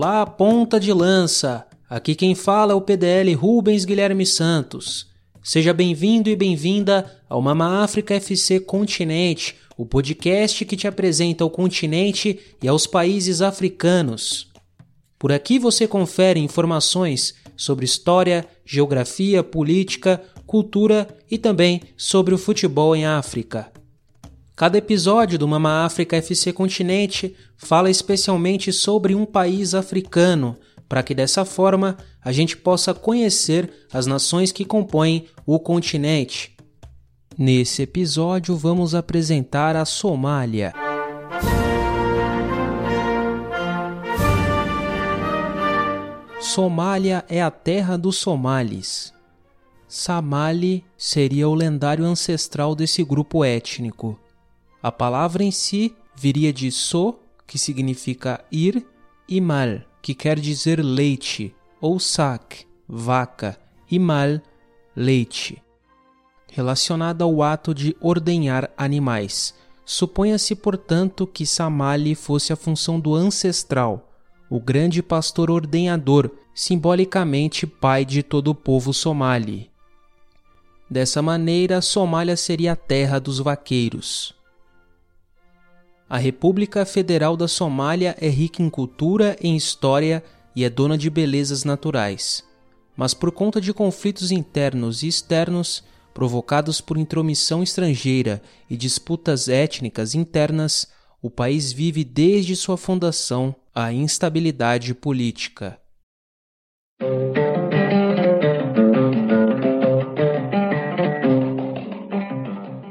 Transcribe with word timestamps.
Olá, 0.00 0.24
ponta 0.24 0.78
de 0.78 0.92
lança! 0.92 1.66
Aqui 1.90 2.14
quem 2.14 2.32
fala 2.32 2.72
é 2.72 2.76
o 2.76 2.80
PDL 2.80 3.34
Rubens 3.34 3.84
Guilherme 3.84 4.24
Santos. 4.24 5.08
Seja 5.42 5.74
bem-vindo 5.74 6.30
e 6.30 6.36
bem-vinda 6.36 7.20
ao 7.28 7.42
Mama 7.42 7.82
África 7.82 8.14
FC 8.14 8.60
Continente, 8.60 9.56
o 9.76 9.84
podcast 9.84 10.64
que 10.64 10.76
te 10.76 10.86
apresenta 10.86 11.44
o 11.44 11.50
continente 11.50 12.38
e 12.62 12.68
aos 12.68 12.86
países 12.86 13.42
africanos. 13.42 14.52
Por 15.18 15.32
aqui 15.32 15.58
você 15.58 15.88
confere 15.88 16.38
informações 16.38 17.34
sobre 17.56 17.84
história, 17.84 18.46
geografia, 18.64 19.42
política, 19.42 20.22
cultura 20.46 21.08
e 21.28 21.36
também 21.36 21.80
sobre 21.96 22.32
o 22.32 22.38
futebol 22.38 22.94
em 22.94 23.04
África. 23.04 23.72
Cada 24.58 24.76
episódio 24.76 25.38
do 25.38 25.46
Mama 25.46 25.84
África 25.84 26.16
FC 26.16 26.52
Continente 26.52 27.36
fala 27.56 27.88
especialmente 27.88 28.72
sobre 28.72 29.14
um 29.14 29.24
país 29.24 29.72
africano, 29.72 30.58
para 30.88 31.00
que 31.00 31.14
dessa 31.14 31.44
forma 31.44 31.96
a 32.20 32.32
gente 32.32 32.56
possa 32.56 32.92
conhecer 32.92 33.70
as 33.92 34.04
nações 34.04 34.50
que 34.50 34.64
compõem 34.64 35.26
o 35.46 35.60
continente. 35.60 36.56
Nesse 37.38 37.82
episódio, 37.82 38.56
vamos 38.56 38.96
apresentar 38.96 39.76
a 39.76 39.84
Somália. 39.84 40.72
Somália 46.40 47.24
é 47.28 47.40
a 47.40 47.50
terra 47.52 47.96
dos 47.96 48.16
somalis. 48.16 49.14
Samali 49.86 50.84
seria 50.96 51.48
o 51.48 51.54
lendário 51.54 52.04
ancestral 52.04 52.74
desse 52.74 53.04
grupo 53.04 53.44
étnico. 53.44 54.18
A 54.82 54.92
palavra 54.92 55.42
em 55.42 55.50
si 55.50 55.94
viria 56.14 56.52
de 56.52 56.70
so, 56.70 57.18
que 57.46 57.58
significa 57.58 58.44
ir, 58.50 58.86
e 59.28 59.40
mal, 59.40 59.80
que 60.00 60.14
quer 60.14 60.38
dizer 60.38 60.82
leite, 60.82 61.54
ou 61.80 61.98
sak, 61.98 62.66
vaca, 62.88 63.58
e 63.90 63.98
mal, 63.98 64.40
leite. 64.94 65.62
Relacionada 66.50 67.24
ao 67.24 67.42
ato 67.42 67.74
de 67.74 67.96
ordenhar 68.00 68.70
animais. 68.76 69.54
Suponha-se, 69.84 70.54
portanto, 70.54 71.26
que 71.26 71.44
Samali 71.46 72.14
fosse 72.14 72.52
a 72.52 72.56
função 72.56 73.00
do 73.00 73.14
ancestral, 73.14 74.12
o 74.50 74.60
grande 74.60 75.02
pastor 75.02 75.50
ordenhador, 75.50 76.30
simbolicamente 76.54 77.66
pai 77.66 78.04
de 78.04 78.22
todo 78.22 78.48
o 78.48 78.54
povo 78.54 78.92
somali. 78.92 79.70
Dessa 80.90 81.20
maneira, 81.20 81.82
Somália 81.82 82.36
seria 82.36 82.72
a 82.72 82.76
terra 82.76 83.18
dos 83.18 83.38
vaqueiros. 83.38 84.37
A 86.10 86.16
República 86.16 86.86
Federal 86.86 87.36
da 87.36 87.46
Somália 87.46 88.16
é 88.18 88.30
rica 88.30 88.62
em 88.62 88.70
cultura, 88.70 89.36
em 89.42 89.54
história 89.54 90.24
e 90.56 90.64
é 90.64 90.70
dona 90.70 90.96
de 90.96 91.10
belezas 91.10 91.64
naturais. 91.64 92.42
Mas 92.96 93.12
por 93.12 93.30
conta 93.30 93.60
de 93.60 93.74
conflitos 93.74 94.32
internos 94.32 95.02
e 95.02 95.08
externos, 95.08 95.84
provocados 96.14 96.80
por 96.80 96.96
intromissão 96.96 97.62
estrangeira 97.62 98.42
e 98.70 98.76
disputas 98.76 99.48
étnicas 99.48 100.14
internas, 100.14 100.88
o 101.20 101.28
país 101.28 101.72
vive 101.72 102.04
desde 102.04 102.56
sua 102.56 102.78
fundação 102.78 103.54
a 103.74 103.92
instabilidade 103.92 104.94
política. 104.94 105.78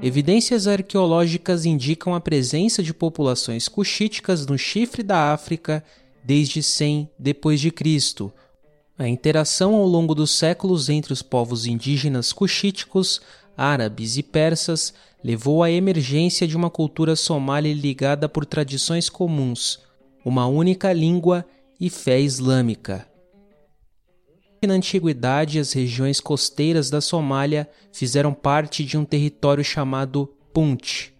Evidências 0.07 0.67
arqueológicas 0.67 1.65
indicam 1.65 2.15
a 2.15 2.21
presença 2.21 2.81
de 2.81 2.93
populações 2.93 3.67
cuxíticas 3.67 4.47
no 4.47 4.57
chifre 4.57 5.03
da 5.03 5.33
África 5.33 5.83
desde 6.23 6.63
100 6.63 7.09
depois 7.19 7.59
de 7.59 7.71
Cristo. 7.71 8.31
A 8.97 9.05
interação 9.05 9.75
ao 9.75 9.85
longo 9.85 10.15
dos 10.15 10.31
séculos 10.31 10.87
entre 10.87 11.11
os 11.11 11.21
povos 11.21 11.65
indígenas 11.65 12.31
cuxíticos, 12.31 13.19
árabes 13.57 14.15
e 14.15 14.23
persas 14.23 14.93
levou 15.21 15.61
à 15.61 15.69
emergência 15.69 16.47
de 16.47 16.55
uma 16.55 16.69
cultura 16.69 17.13
somali 17.13 17.73
ligada 17.73 18.29
por 18.29 18.45
tradições 18.45 19.09
comuns, 19.09 19.81
uma 20.23 20.47
única 20.47 20.93
língua 20.93 21.45
e 21.77 21.89
fé 21.89 22.17
islâmica. 22.21 23.05
Na 24.65 24.73
antiguidade, 24.73 25.59
as 25.59 25.71
regiões 25.71 26.19
costeiras 26.19 26.89
da 26.89 26.99
Somália 26.99 27.69
fizeram 27.91 28.33
parte 28.33 28.83
de 28.83 28.97
um 28.97 29.05
território 29.05 29.63
chamado 29.63 30.33
Punt. 30.51 31.11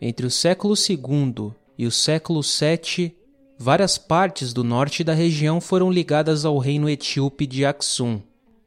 Entre 0.00 0.26
o 0.26 0.30
século 0.30 0.74
II 0.74 1.52
e 1.78 1.86
o 1.86 1.90
século 1.90 2.40
VII, 2.40 3.14
várias 3.58 3.98
partes 3.98 4.52
do 4.52 4.64
norte 4.64 5.04
da 5.04 5.12
região 5.12 5.60
foram 5.60 5.92
ligadas 5.92 6.44
ao 6.44 6.58
reino 6.58 6.88
etíope 6.88 7.46
de 7.46 7.64
Aksum. 7.64 8.20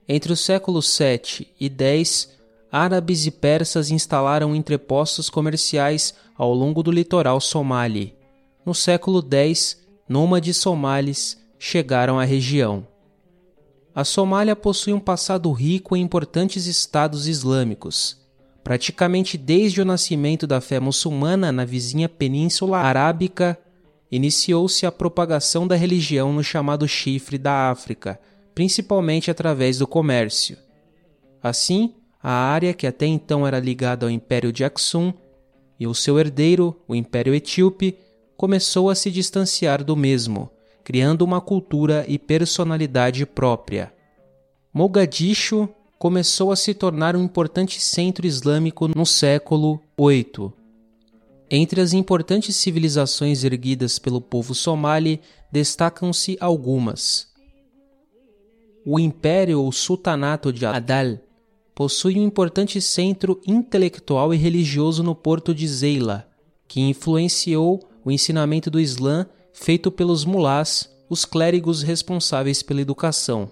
Entre 0.07 0.31
os 0.31 0.39
séculos 0.39 0.97
VII 0.97 1.47
e 1.59 1.69
X, 1.69 2.31
árabes 2.71 3.25
e 3.25 3.31
persas 3.31 3.89
instalaram 3.89 4.55
entrepostos 4.55 5.29
comerciais 5.29 6.13
ao 6.37 6.53
longo 6.53 6.83
do 6.83 6.91
litoral 6.91 7.41
somali. 7.41 8.15
No 8.65 8.73
século 8.73 9.21
X, 9.29 9.81
nômades 10.07 10.57
somalis 10.57 11.37
chegaram 11.57 12.19
à 12.19 12.23
região. 12.23 12.87
A 13.95 14.03
Somália 14.03 14.57
possui 14.57 14.91
um 14.91 14.99
passado 14.99 15.49
rico 15.53 15.95
em 15.95 16.01
importantes 16.01 16.65
estados 16.65 17.29
islâmicos. 17.29 18.19
Praticamente 18.61 19.37
desde 19.37 19.81
o 19.81 19.85
nascimento 19.85 20.45
da 20.45 20.59
fé 20.59 20.81
muçulmana 20.81 21.49
na 21.49 21.63
vizinha 21.63 22.09
Península 22.09 22.79
Arábica, 22.79 23.57
iniciou-se 24.11 24.85
a 24.85 24.91
propagação 24.91 25.65
da 25.65 25.77
religião 25.77 26.33
no 26.33 26.43
chamado 26.43 26.85
Chifre 26.85 27.37
da 27.37 27.71
África, 27.71 28.19
principalmente 28.53 29.31
através 29.31 29.77
do 29.77 29.87
comércio. 29.87 30.57
Assim, 31.41 31.95
a 32.21 32.33
área 32.33 32.73
que 32.73 32.85
até 32.85 33.05
então 33.05 33.47
era 33.47 33.61
ligada 33.61 34.05
ao 34.05 34.09
Império 34.09 34.51
de 34.51 34.65
Aksum 34.65 35.13
e 35.79 35.87
o 35.87 35.95
seu 35.95 36.19
herdeiro, 36.19 36.75
o 36.85 36.95
Império 36.95 37.33
Etíope, 37.33 37.97
começou 38.35 38.89
a 38.89 38.95
se 38.95 39.09
distanciar 39.09 39.85
do 39.85 39.95
mesmo 39.95 40.51
criando 40.85 41.23
uma 41.23 41.41
cultura 41.41 42.05
e 42.07 42.19
personalidade 42.19 43.25
própria. 43.25 43.91
Mogadishu 44.71 45.67
começou 45.97 46.51
a 46.51 46.55
se 46.55 46.75
tornar 46.75 47.15
um 47.15 47.23
importante 47.23 47.81
centro 47.81 48.27
islâmico 48.27 48.87
no 48.87 49.03
século 49.03 49.81
VIII. 49.99 50.53
Entre 51.49 51.81
as 51.81 51.91
importantes 51.91 52.55
civilizações 52.55 53.43
erguidas 53.43 53.97
pelo 53.97 54.21
povo 54.21 54.53
somali, 54.53 55.21
destacam-se 55.51 56.37
algumas. 56.39 57.33
O 58.85 58.99
Império 58.99 59.61
ou 59.61 59.71
Sultanato 59.71 60.53
de 60.53 60.67
Adal 60.67 61.17
possui 61.73 62.19
um 62.19 62.23
importante 62.23 62.79
centro 62.79 63.41
intelectual 63.47 64.31
e 64.35 64.37
religioso 64.37 65.01
no 65.01 65.15
porto 65.15 65.53
de 65.53 65.67
Zeila, 65.67 66.27
que 66.67 66.79
influenciou 66.81 67.79
o 68.03 68.11
ensinamento 68.11 68.69
do 68.69 68.79
Islã 68.79 69.25
feito 69.57 69.89
pelos 69.89 70.25
mulás, 70.25 70.89
os 71.09 71.23
clérigos 71.23 71.81
responsáveis 71.81 72.61
pela 72.61 72.81
educação. 72.81 73.49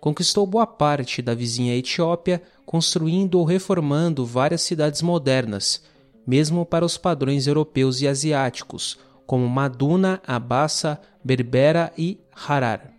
Conquistou 0.00 0.46
boa 0.46 0.66
parte 0.66 1.20
da 1.20 1.34
vizinha 1.34 1.76
Etiópia, 1.76 2.42
construindo 2.64 3.38
ou 3.38 3.44
reformando 3.44 4.24
várias 4.24 4.62
cidades 4.62 5.02
modernas, 5.02 5.82
mesmo 6.26 6.64
para 6.64 6.84
os 6.84 6.96
padrões 6.96 7.46
europeus 7.46 8.00
e 8.00 8.08
asiáticos, 8.08 8.98
como 9.26 9.46
Maduna, 9.46 10.20
Abassa, 10.26 10.98
Berbera 11.22 11.92
e 11.96 12.18
Harar. 12.32 12.90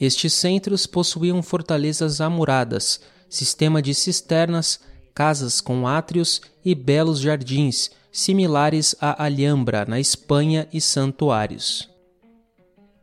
Estes 0.00 0.32
centros 0.32 0.86
possuíam 0.86 1.42
fortalezas 1.42 2.20
amuradas, 2.20 3.00
sistema 3.28 3.82
de 3.82 3.94
cisternas, 3.94 4.80
casas 5.14 5.60
com 5.60 5.86
átrios 5.86 6.40
e 6.64 6.74
belos 6.74 7.20
jardins, 7.20 7.90
similares 8.16 8.96
à 8.98 9.24
Alhambra 9.24 9.84
na 9.86 10.00
Espanha 10.00 10.66
e 10.72 10.80
santuários. 10.80 11.86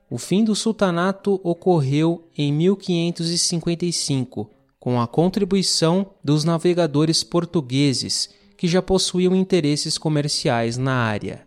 O 0.10 0.18
fim 0.18 0.44
do 0.44 0.56
sultanato 0.56 1.40
ocorreu 1.44 2.28
em 2.36 2.52
1555, 2.52 4.50
com 4.80 5.00
a 5.00 5.06
contribuição 5.06 6.10
dos 6.24 6.44
navegadores 6.44 7.24
portugueses 7.24 8.32
que 8.58 8.68
já 8.68 8.82
possuíam 8.82 9.36
interesses 9.36 10.00
comerciais 10.00 10.78
na 10.78 10.96
área. 10.96 11.46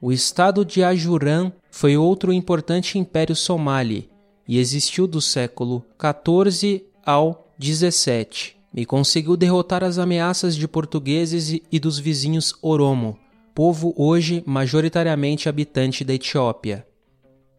O 0.00 0.10
estado 0.10 0.64
de 0.64 0.82
Ajuran 0.82 1.52
foi 1.70 1.98
outro 1.98 2.32
importante 2.32 2.98
império 2.98 3.36
somali 3.36 4.08
e 4.48 4.58
existiu 4.58 5.06
do 5.06 5.20
século 5.20 5.84
XIV 6.00 6.86
ao 7.04 7.46
XVII 7.60 8.61
e 8.74 8.86
conseguiu 8.86 9.36
derrotar 9.36 9.84
as 9.84 9.98
ameaças 9.98 10.56
de 10.56 10.66
portugueses 10.66 11.60
e 11.70 11.78
dos 11.78 11.98
vizinhos 11.98 12.54
Oromo, 12.62 13.18
povo 13.54 13.94
hoje 13.96 14.42
majoritariamente 14.46 15.48
habitante 15.48 16.04
da 16.04 16.14
Etiópia. 16.14 16.86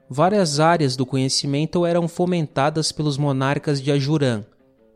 Várias 0.09 0.59
áreas 0.59 0.95
do 0.95 1.05
conhecimento 1.05 1.85
eram 1.85 2.07
fomentadas 2.07 2.91
pelos 2.91 3.17
monarcas 3.17 3.81
de 3.81 3.91
Ajurã, 3.91 4.43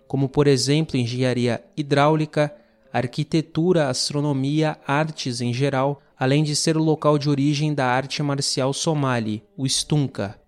como 0.08 0.28
por 0.28 0.48
exemplo 0.48 0.98
engenharia 0.98 1.64
hidráulica, 1.76 2.54
arquitetura, 2.92 3.90
astronomia, 3.90 4.78
artes 4.88 5.42
em 5.42 5.54
geral, 5.54 6.02
além 6.18 6.44
de 6.44 6.56
ser 6.56 6.78
o 6.78 6.84
local 6.84 7.18
de 7.18 7.30
origem 7.30 7.74
da 7.74 7.86
arte 7.86 8.24
marcial 8.24 8.74
somali, 8.74 9.44
o 9.56 9.68
stunka. 9.68 10.40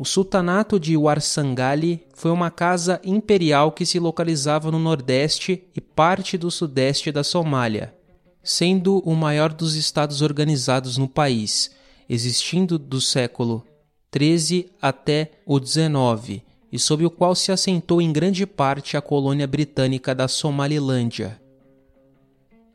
O 0.00 0.04
sultanato 0.06 0.80
de 0.80 0.96
Warsangali 0.96 2.06
foi 2.14 2.30
uma 2.30 2.50
casa 2.50 2.98
imperial 3.04 3.70
que 3.70 3.84
se 3.84 3.98
localizava 3.98 4.70
no 4.70 4.78
nordeste 4.78 5.64
e 5.76 5.78
parte 5.78 6.38
do 6.38 6.50
sudeste 6.50 7.12
da 7.12 7.22
Somália, 7.22 7.94
sendo 8.42 9.00
o 9.00 9.14
maior 9.14 9.52
dos 9.52 9.74
estados 9.74 10.22
organizados 10.22 10.96
no 10.96 11.06
país, 11.06 11.72
existindo 12.08 12.78
do 12.78 12.98
século 12.98 13.62
13 14.10 14.70
até 14.80 15.32
o 15.44 15.60
19 15.60 16.44
e 16.72 16.78
sob 16.78 17.04
o 17.04 17.10
qual 17.10 17.34
se 17.34 17.52
assentou 17.52 18.00
em 18.00 18.10
grande 18.10 18.46
parte 18.46 18.96
a 18.96 19.02
colônia 19.02 19.46
britânica 19.46 20.14
da 20.14 20.28
Somalilândia. 20.28 21.38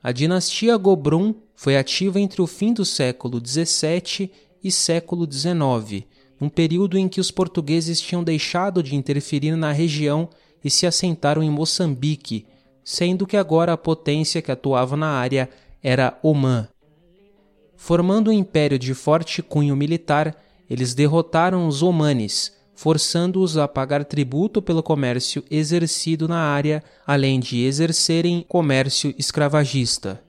A 0.03 0.11
dinastia 0.11 0.77
Gobrum 0.77 1.33
foi 1.55 1.75
ativa 1.75 2.19
entre 2.19 2.39
o 2.39 2.45
fim 2.45 2.71
do 2.71 2.85
século 2.85 3.41
XVII 3.43 4.31
e 4.63 4.71
século 4.71 5.27
XIX, 5.27 6.05
um 6.39 6.49
período 6.49 6.97
em 6.97 7.07
que 7.07 7.19
os 7.19 7.31
portugueses 7.31 7.99
tinham 7.99 8.23
deixado 8.23 8.83
de 8.83 8.95
interferir 8.95 9.55
na 9.55 9.71
região 9.71 10.29
e 10.63 10.69
se 10.69 10.85
assentaram 10.85 11.41
em 11.41 11.49
Moçambique, 11.49 12.45
sendo 12.83 13.25
que 13.25 13.37
agora 13.37 13.73
a 13.73 13.77
potência 13.77 14.41
que 14.41 14.51
atuava 14.51 14.97
na 14.97 15.09
área 15.09 15.49
era 15.81 16.17
Omã. 16.21 16.67
Formando 17.75 18.29
um 18.29 18.33
império 18.33 18.79
de 18.79 18.93
forte 18.93 19.41
cunho 19.41 19.75
militar, 19.75 20.35
eles 20.69 20.93
derrotaram 20.93 21.67
os 21.67 21.83
Omanes, 21.83 22.53
forçando-os 22.73 23.57
a 23.57 23.67
pagar 23.67 24.03
tributo 24.03 24.61
pelo 24.61 24.83
comércio 24.83 25.43
exercido 25.49 26.27
na 26.27 26.39
área, 26.39 26.83
além 27.05 27.39
de 27.39 27.63
exercerem 27.63 28.45
comércio 28.47 29.13
escravagista. 29.17 30.21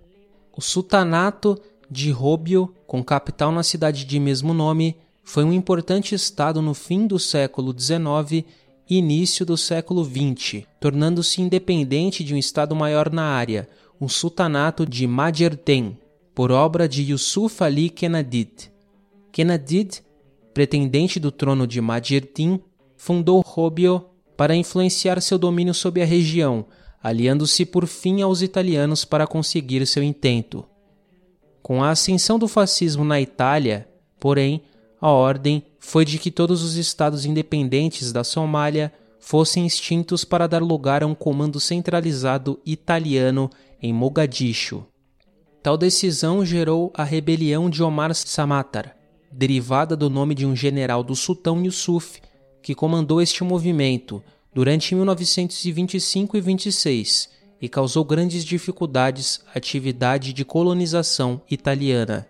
O 0.56 0.60
sultanato 0.60 1.60
de 1.90 2.10
Róbio, 2.10 2.74
com 2.86 3.02
capital 3.02 3.50
na 3.50 3.62
cidade 3.62 4.04
de 4.04 4.20
mesmo 4.20 4.54
nome, 4.54 4.96
foi 5.26 5.42
um 5.42 5.52
importante 5.52 6.14
estado 6.14 6.62
no 6.62 6.72
fim 6.72 7.04
do 7.04 7.18
século 7.18 7.74
XIX 7.76 8.46
e 8.88 8.96
início 8.96 9.44
do 9.44 9.56
século 9.56 10.04
XX, 10.04 10.64
tornando-se 10.80 11.42
independente 11.42 12.22
de 12.22 12.32
um 12.32 12.38
estado 12.38 12.76
maior 12.76 13.10
na 13.10 13.24
área, 13.24 13.68
o 13.98 14.08
sultanato 14.08 14.86
de 14.86 15.04
Majerten, 15.04 15.98
por 16.32 16.52
obra 16.52 16.88
de 16.88 17.02
Yusuf 17.02 17.64
Ali 17.64 17.90
Kenadid. 17.90 18.70
Kenadid 19.32 20.00
pretendente 20.54 21.18
do 21.18 21.30
trono 21.30 21.66
de 21.66 21.80
Majertin, 21.80 22.60
fundou 22.96 23.42
Robio 23.44 24.06
para 24.36 24.54
influenciar 24.54 25.20
seu 25.20 25.36
domínio 25.36 25.74
sobre 25.74 26.02
a 26.02 26.06
região, 26.06 26.64
aliando-se 27.02 27.66
por 27.66 27.86
fim 27.86 28.22
aos 28.22 28.42
italianos 28.42 29.04
para 29.04 29.26
conseguir 29.26 29.84
seu 29.86 30.02
intento. 30.02 30.64
Com 31.62 31.82
a 31.82 31.90
ascensão 31.90 32.38
do 32.38 32.46
fascismo 32.46 33.04
na 33.04 33.20
Itália, 33.20 33.88
porém, 34.18 34.62
a 35.00 35.10
ordem 35.10 35.62
foi 35.78 36.04
de 36.04 36.18
que 36.18 36.30
todos 36.30 36.62
os 36.62 36.76
estados 36.76 37.24
independentes 37.24 38.12
da 38.12 38.24
Somália 38.24 38.92
fossem 39.20 39.66
extintos 39.66 40.24
para 40.24 40.46
dar 40.46 40.62
lugar 40.62 41.02
a 41.02 41.06
um 41.06 41.14
comando 41.14 41.58
centralizado 41.58 42.60
italiano 42.64 43.50
em 43.82 43.92
Mogadishu. 43.92 44.86
Tal 45.62 45.76
decisão 45.76 46.44
gerou 46.44 46.92
a 46.94 47.02
rebelião 47.02 47.68
de 47.68 47.82
Omar 47.82 48.14
Samatar, 48.14 48.96
derivada 49.32 49.96
do 49.96 50.08
nome 50.08 50.34
de 50.34 50.46
um 50.46 50.54
general 50.54 51.02
do 51.02 51.16
sultão 51.16 51.62
Yusuf, 51.64 52.20
que 52.62 52.74
comandou 52.74 53.20
este 53.20 53.42
movimento 53.42 54.22
durante 54.54 54.94
1925 54.94 56.36
e 56.36 56.40
26 56.40 57.28
e 57.60 57.68
causou 57.68 58.04
grandes 58.04 58.44
dificuldades 58.44 59.40
à 59.52 59.58
atividade 59.58 60.32
de 60.32 60.44
colonização 60.44 61.42
italiana. 61.50 62.26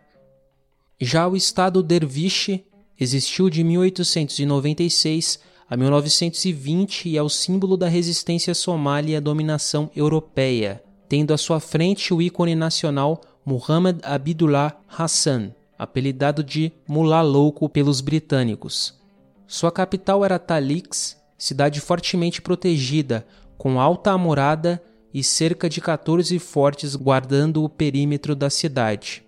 Já 0.99 1.29
o 1.29 1.37
Estado 1.37 1.83
Derviche 1.83 2.65
existiu 2.99 3.51
de 3.51 3.63
1896 3.63 5.39
a 5.69 5.77
1920 5.77 7.11
e 7.11 7.19
é 7.19 7.23
o 7.23 7.29
símbolo 7.29 7.77
da 7.77 7.87
resistência 7.87 8.55
somália 8.55 9.19
à 9.19 9.21
dominação 9.21 9.91
europeia, 9.95 10.83
tendo 11.07 11.35
à 11.35 11.37
sua 11.37 11.61
frente 11.61 12.15
o 12.15 12.23
ícone 12.23 12.55
nacional 12.55 13.21
Muhammad 13.45 13.99
Abdullah 14.03 14.81
Hassan, 14.89 15.55
apelidado 15.79 16.43
de 16.43 16.73
Mulá 16.89 17.21
Louco 17.21 17.69
pelos 17.69 18.01
britânicos. 18.01 18.99
Sua 19.47 19.71
capital 19.71 20.25
era 20.25 20.39
Talix, 20.39 21.15
cidade 21.37 21.79
fortemente 21.79 22.41
protegida, 22.41 23.27
com 23.59 23.79
alta 23.79 24.13
amurada 24.13 24.83
e 25.13 25.23
cerca 25.23 25.69
de 25.69 25.79
14 25.79 26.39
fortes 26.39 26.97
guardando 26.97 27.63
o 27.63 27.69
perímetro 27.69 28.35
da 28.35 28.49
cidade. 28.49 29.26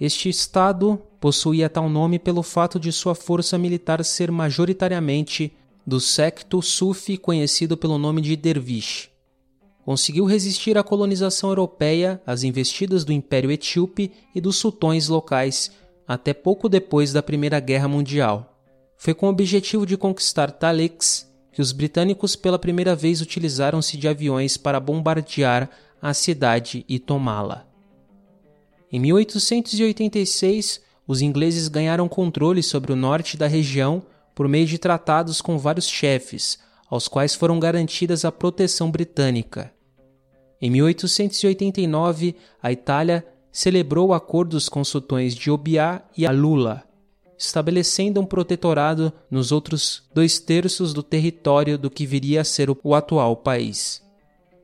Este 0.00 0.28
estado 0.28 1.00
possuía 1.20 1.68
tal 1.68 1.88
nome 1.90 2.18
pelo 2.18 2.42
fato 2.42 2.80
de 2.80 2.90
sua 2.90 3.14
força 3.14 3.58
militar 3.58 4.02
ser 4.04 4.30
majoritariamente 4.30 5.52
do 5.86 6.00
secto 6.00 6.62
sufi 6.62 7.18
conhecido 7.18 7.76
pelo 7.76 7.98
nome 7.98 8.22
de 8.22 8.34
Dervish 8.34 9.10
conseguiu 9.84 10.24
resistir 10.24 10.78
à 10.78 10.84
colonização 10.84 11.50
europeia, 11.50 12.22
às 12.26 12.44
investidas 12.44 13.04
do 13.04 13.12
Império 13.12 13.50
Etíope 13.50 14.12
e 14.32 14.40
dos 14.40 14.56
sultões 14.56 15.08
locais, 15.08 15.72
até 16.06 16.32
pouco 16.32 16.68
depois 16.68 17.12
da 17.12 17.22
Primeira 17.22 17.58
Guerra 17.58 17.88
Mundial. 17.88 18.56
Foi 18.96 19.14
com 19.14 19.26
o 19.26 19.30
objetivo 19.30 19.84
de 19.84 19.96
conquistar 19.96 20.52
Talix 20.52 21.28
que 21.52 21.60
os 21.60 21.72
britânicos 21.72 22.36
pela 22.36 22.58
primeira 22.58 22.94
vez 22.94 23.20
utilizaram-se 23.20 23.96
de 23.96 24.06
aviões 24.06 24.56
para 24.56 24.78
bombardear 24.78 25.68
a 26.00 26.14
cidade 26.14 26.84
e 26.88 27.00
tomá-la. 27.00 27.69
Em 28.92 28.98
1886, 28.98 30.80
os 31.06 31.22
ingleses 31.22 31.68
ganharam 31.68 32.08
controle 32.08 32.62
sobre 32.62 32.92
o 32.92 32.96
norte 32.96 33.36
da 33.36 33.46
região 33.46 34.02
por 34.34 34.48
meio 34.48 34.66
de 34.66 34.78
tratados 34.78 35.40
com 35.40 35.58
vários 35.58 35.88
chefes, 35.88 36.58
aos 36.88 37.06
quais 37.06 37.34
foram 37.34 37.60
garantidas 37.60 38.24
a 38.24 38.32
proteção 38.32 38.90
britânica. 38.90 39.72
Em 40.60 40.70
1889, 40.70 42.34
a 42.62 42.72
Itália 42.72 43.26
celebrou 43.52 44.12
acordos 44.12 44.68
com 44.68 44.82
sultões 44.82 45.34
de 45.34 45.50
Obiá 45.50 46.02
e 46.16 46.26
Alula, 46.26 46.82
estabelecendo 47.38 48.20
um 48.20 48.26
protetorado 48.26 49.12
nos 49.30 49.52
outros 49.52 50.02
dois 50.12 50.38
terços 50.38 50.92
do 50.92 51.02
território 51.02 51.78
do 51.78 51.90
que 51.90 52.04
viria 52.04 52.42
a 52.42 52.44
ser 52.44 52.68
o 52.70 52.94
atual 52.94 53.36
país. 53.36 54.02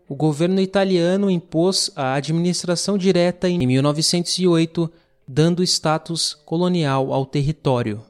O 0.08 0.14
governo 0.14 0.60
italiano 0.60 1.28
impôs 1.28 1.90
a 1.96 2.14
administração 2.14 2.96
direta 2.96 3.48
em 3.48 3.66
1908, 3.66 4.90
dando 5.26 5.64
status 5.64 6.32
colonial 6.32 7.12
ao 7.12 7.26
território. 7.26 8.00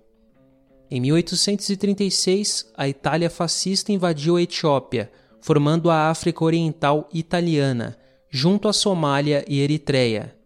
Em 0.90 1.00
1836, 1.00 2.70
a 2.76 2.86
Itália 2.86 3.30
fascista 3.30 3.92
invadiu 3.92 4.36
a 4.36 4.42
Etiópia, 4.42 5.10
formando 5.40 5.88
a 5.88 6.10
África 6.10 6.44
Oriental 6.44 7.08
Italiana, 7.14 7.96
junto 8.28 8.68
à 8.68 8.74
Somália 8.74 9.42
e 9.48 9.60
Eritreia. 9.60 10.36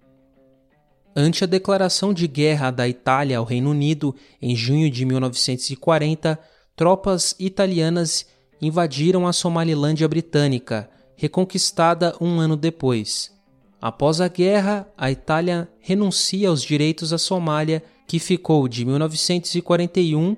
Ante 1.17 1.43
a 1.43 1.47
declaração 1.49 2.15
de 2.15 2.29
guerra 2.29 2.71
da 2.71 2.87
Itália 2.87 3.39
ao 3.39 3.45
Reino 3.45 3.71
Unido 3.71 4.15
em 4.41 4.55
junho 4.55 4.89
de 4.89 5.05
1940, 5.05 6.39
tropas 6.77 7.35
italianas 7.41 8.25
invadiram 8.63 9.27
a 9.27 9.33
Somalilândia 9.33 10.07
britânica, 10.07 10.89
reconquistada 11.21 12.17
um 12.19 12.41
ano 12.41 12.57
depois. 12.57 13.31
Após 13.79 14.23
a 14.23 14.29
guerra, 14.29 14.89
a 14.97 15.11
Itália 15.11 15.69
renuncia 15.79 16.49
aos 16.49 16.63
direitos 16.63 17.13
à 17.13 17.19
Somália, 17.19 17.83
que 18.09 18.19
ficou 18.19 18.67
de 18.67 18.87
1941 18.87 20.35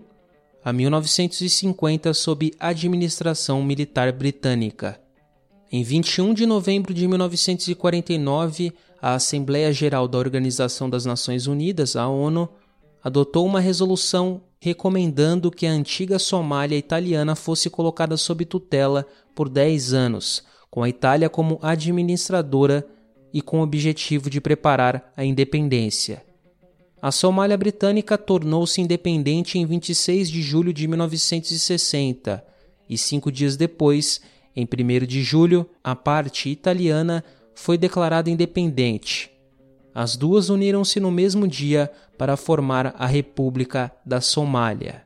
a 0.65 0.73
1950 0.73 2.13
sob 2.13 2.53
administração 2.59 3.63
militar 3.63 4.11
britânica. 4.11 5.01
Em 5.71 5.85
21 5.85 6.35
de 6.35 6.47
novembro 6.47 6.93
de 6.93 7.07
1949, 7.07 8.73
a 9.01 9.15
Assembleia 9.15 9.73
Geral 9.73 10.09
da 10.09 10.19
Organização 10.19 10.91
das 10.91 11.07
Nações 11.07 11.47
Unidas, 11.47 11.95
a 11.95 12.09
ONU, 12.09 12.49
adotou 13.05 13.47
uma 13.47 13.61
resolução 13.61 14.43
recomendando 14.59 15.49
que 15.49 15.65
a 15.65 15.71
antiga 15.71 16.19
Somália 16.19 16.77
italiana 16.77 17.37
fosse 17.37 17.71
colocada 17.71 18.17
sob 18.17 18.45
tutela 18.45 19.07
por 19.33 19.49
10 19.49 19.93
anos, 19.93 20.43
com 20.73 20.83
a 20.83 20.89
Itália 20.89 21.29
como 21.29 21.59
administradora 21.61 22.89
e 23.31 23.43
com 23.43 23.61
o 23.61 23.63
objetivo 23.63 24.31
de 24.31 24.41
preparar 24.41 25.13
a 25.15 25.23
independência. 25.23 26.25
A 27.01 27.13
Somália 27.13 27.59
Britânica 27.59 28.17
tornou-se 28.17 28.81
independente 28.81 29.59
em 29.59 29.67
26 29.67 30.31
de 30.31 30.41
julho 30.41 30.73
de 30.73 30.89
1960 30.89 32.43
e 32.89 32.97
cinco 32.97 33.31
dias 33.31 33.55
depois, 33.55 34.23
em 34.57 34.65
1 34.65 35.07
de 35.07 35.23
julho, 35.23 35.69
a 35.85 35.95
parte 35.95 36.49
italiana 36.49 37.23
foi 37.55 37.77
declarada 37.77 38.31
independente. 38.31 39.31
As 39.95 40.17
duas 40.17 40.49
uniram-se 40.49 40.99
no 41.01 41.11
mesmo 41.11 41.47
dia 41.47 41.91
para 42.17 42.35
formar 42.35 42.95
a 42.97 43.05
República 43.05 43.93
da 44.07 44.23
Somália. 44.23 45.03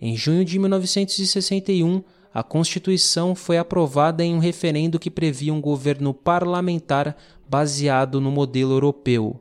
Em 0.00 0.16
junho 0.16 0.42
de 0.42 0.58
1961, 0.58 2.02
a 2.34 2.42
Constituição 2.42 3.34
foi 3.34 3.58
aprovada 3.58 4.24
em 4.24 4.34
um 4.34 4.38
referendo 4.38 4.98
que 4.98 5.10
previa 5.10 5.52
um 5.52 5.60
governo 5.60 6.14
parlamentar 6.14 7.16
baseado 7.48 8.20
no 8.20 8.30
modelo 8.30 8.72
europeu. 8.72 9.38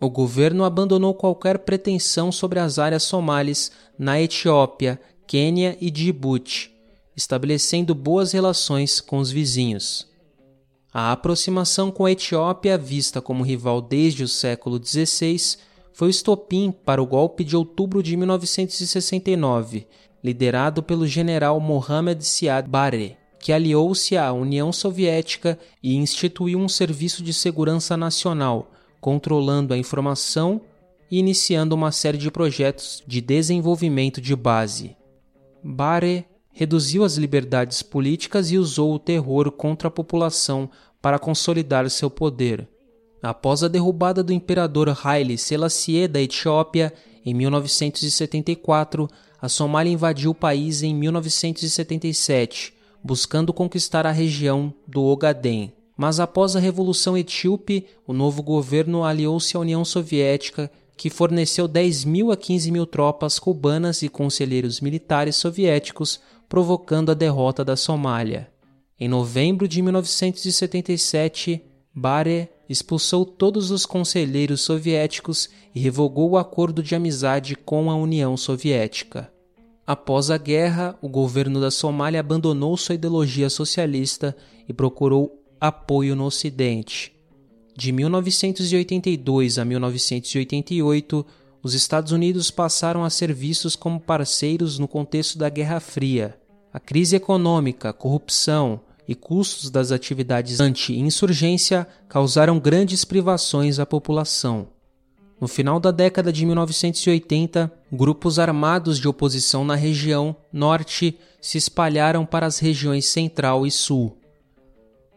O 0.00 0.08
governo 0.08 0.64
abandonou 0.64 1.14
qualquer 1.14 1.60
pretensão 1.60 2.30
sobre 2.30 2.60
as 2.60 2.78
áreas 2.78 3.02
somalis 3.02 3.72
na 3.98 4.20
Etiópia, 4.20 5.00
Quênia 5.26 5.76
e 5.80 5.90
Djibouti, 5.90 6.70
estabelecendo 7.16 7.94
boas 7.94 8.32
relações 8.32 9.00
com 9.00 9.18
os 9.18 9.30
vizinhos. 9.30 10.06
A 10.92 11.12
aproximação 11.12 11.90
com 11.90 12.04
a 12.04 12.12
Etiópia, 12.12 12.78
vista 12.78 13.20
como 13.20 13.42
rival 13.42 13.80
desde 13.80 14.22
o 14.22 14.28
século 14.28 14.80
XVI, 14.82 15.58
foi 15.92 16.08
o 16.08 16.10
estopim 16.10 16.70
para 16.70 17.02
o 17.02 17.06
golpe 17.06 17.42
de 17.42 17.56
outubro 17.56 18.02
de 18.02 18.16
1969, 18.16 19.86
liderado 20.26 20.82
pelo 20.82 21.06
general 21.06 21.60
Mohamed 21.60 22.24
Siad 22.26 22.68
Barre, 22.68 23.16
que 23.38 23.52
aliou-se 23.52 24.16
à 24.16 24.32
União 24.32 24.72
Soviética 24.72 25.56
e 25.80 25.94
instituiu 25.94 26.58
um 26.58 26.68
serviço 26.68 27.22
de 27.22 27.32
segurança 27.32 27.96
nacional, 27.96 28.72
controlando 29.00 29.72
a 29.72 29.78
informação 29.78 30.60
e 31.08 31.20
iniciando 31.20 31.76
uma 31.76 31.92
série 31.92 32.18
de 32.18 32.28
projetos 32.28 33.04
de 33.06 33.20
desenvolvimento 33.20 34.20
de 34.20 34.34
base. 34.34 34.96
Barre 35.62 36.24
reduziu 36.50 37.04
as 37.04 37.16
liberdades 37.16 37.80
políticas 37.80 38.50
e 38.50 38.58
usou 38.58 38.94
o 38.94 38.98
terror 38.98 39.52
contra 39.52 39.86
a 39.86 39.92
população 39.92 40.68
para 41.00 41.20
consolidar 41.20 41.88
seu 41.88 42.10
poder. 42.10 42.68
Após 43.22 43.62
a 43.62 43.68
derrubada 43.68 44.24
do 44.24 44.32
imperador 44.32 44.92
Haile 45.04 45.38
Selassie 45.38 46.08
da 46.08 46.20
Etiópia 46.20 46.92
em 47.24 47.32
1974, 47.32 49.08
a 49.40 49.48
Somália 49.48 49.92
invadiu 49.92 50.30
o 50.30 50.34
país 50.34 50.82
em 50.82 50.94
1977, 50.94 52.74
buscando 53.02 53.52
conquistar 53.52 54.06
a 54.06 54.10
região 54.10 54.72
do 54.86 55.02
Ogaden. 55.02 55.72
Mas 55.96 56.20
após 56.20 56.54
a 56.56 56.60
Revolução 56.60 57.16
Etíope, 57.16 57.86
o 58.06 58.12
novo 58.12 58.42
governo 58.42 59.04
aliou-se 59.04 59.56
à 59.56 59.60
União 59.60 59.84
Soviética, 59.84 60.70
que 60.96 61.10
forneceu 61.10 61.68
10 61.68 62.04
mil 62.04 62.32
a 62.32 62.36
15 62.36 62.70
mil 62.70 62.86
tropas 62.86 63.38
cubanas 63.38 64.02
e 64.02 64.08
conselheiros 64.08 64.80
militares 64.80 65.36
soviéticos, 65.36 66.20
provocando 66.48 67.10
a 67.10 67.14
derrota 67.14 67.64
da 67.64 67.76
Somália. 67.76 68.48
Em 68.98 69.08
novembro 69.08 69.68
de 69.68 69.82
1977, 69.82 71.62
Bare 71.98 72.50
expulsou 72.68 73.24
todos 73.24 73.70
os 73.70 73.86
conselheiros 73.86 74.60
soviéticos 74.60 75.48
e 75.74 75.80
revogou 75.80 76.32
o 76.32 76.36
acordo 76.36 76.82
de 76.82 76.94
amizade 76.94 77.56
com 77.56 77.90
a 77.90 77.96
União 77.96 78.36
Soviética. 78.36 79.32
Após 79.86 80.30
a 80.30 80.36
guerra, 80.36 80.94
o 81.00 81.08
governo 81.08 81.58
da 81.58 81.70
Somália 81.70 82.20
abandonou 82.20 82.76
sua 82.76 82.96
ideologia 82.96 83.48
socialista 83.48 84.36
e 84.68 84.74
procurou 84.74 85.42
apoio 85.58 86.14
no 86.14 86.26
Ocidente. 86.26 87.16
De 87.74 87.90
1982 87.92 89.58
a 89.58 89.64
1988, 89.64 91.24
os 91.62 91.72
Estados 91.72 92.12
Unidos 92.12 92.50
passaram 92.50 93.04
a 93.04 93.10
ser 93.10 93.32
vistos 93.32 93.74
como 93.74 93.98
parceiros 93.98 94.78
no 94.78 94.86
contexto 94.86 95.38
da 95.38 95.48
Guerra 95.48 95.80
Fria. 95.80 96.38
A 96.70 96.78
crise 96.78 97.16
econômica, 97.16 97.90
corrupção 97.90 98.82
e 99.08 99.14
custos 99.14 99.70
das 99.70 99.92
atividades 99.92 100.60
anti-insurgência 100.60 101.86
causaram 102.08 102.58
grandes 102.58 103.04
privações 103.04 103.78
à 103.78 103.86
população. 103.86 104.68
No 105.40 105.46
final 105.46 105.78
da 105.78 105.90
década 105.90 106.32
de 106.32 106.46
1980, 106.46 107.70
grupos 107.92 108.38
armados 108.38 108.98
de 108.98 109.06
oposição 109.06 109.64
na 109.64 109.74
região 109.74 110.34
norte 110.50 111.18
se 111.40 111.58
espalharam 111.58 112.24
para 112.24 112.46
as 112.46 112.58
regiões 112.58 113.04
central 113.06 113.66
e 113.66 113.70
sul. 113.70 114.16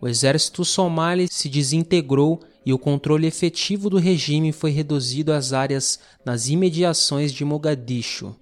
O 0.02 0.08
exército 0.08 0.64
somali 0.66 1.28
se 1.30 1.48
desintegrou 1.48 2.42
e 2.66 2.74
o 2.74 2.78
controle 2.78 3.28
efetivo 3.28 3.90
do 3.90 3.98
regime 3.98 4.52
foi 4.52 4.72
reduzido 4.72 5.32
às 5.32 5.54
áreas 5.54 6.00
nas 6.26 6.50
imediações 6.50 7.34
de 7.34 7.46
Mogadishu. 7.46 8.36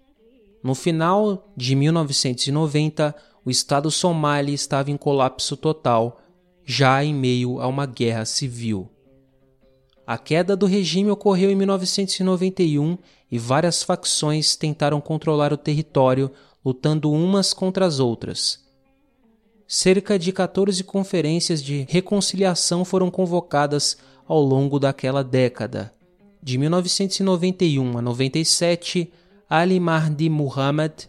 No 0.64 0.76
final 0.76 1.48
de 1.56 1.76
1990, 1.76 3.16
o 3.48 3.50
Estado 3.50 3.90
somali 3.90 4.54
estava 4.54 4.92
em 4.92 4.98
colapso 4.98 5.56
total, 5.56 6.20
já 6.66 7.02
em 7.02 7.14
meio 7.14 7.62
a 7.62 7.68
uma 7.68 7.86
guerra 7.86 8.26
civil. 8.26 8.90
A 10.06 10.18
queda 10.18 10.54
do 10.54 10.66
regime 10.66 11.10
ocorreu 11.10 11.50
em 11.50 11.56
1991 11.56 12.98
e 13.32 13.40
várias 13.40 13.82
facções 13.82 14.58
tentaram 14.58 15.00
controlar 15.00 15.54
o 15.54 15.58
território, 15.58 16.30
lutando 16.66 17.10
umas 17.10 17.54
contra 17.54 17.86
as 17.86 18.02
outras. 18.02 18.66
Cerca 19.66 20.20
de 20.20 20.34
14 20.34 20.84
conferências 20.84 21.64
de 21.64 21.86
reconciliação 21.88 22.84
foram 22.84 23.10
convocadas 23.10 23.96
ao 24.28 24.42
longo 24.42 24.78
daquela 24.78 25.24
década. 25.24 25.94
De 26.44 26.58
1991 26.58 27.98
a 27.98 28.02
97, 28.02 29.10
Ali 29.50 29.80
Mahdi 29.80 30.30
Muhammad 30.30 31.08